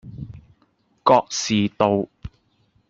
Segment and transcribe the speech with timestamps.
[1.05, 2.09] 覺士道